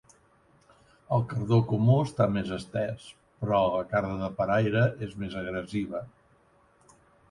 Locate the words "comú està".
1.73-2.27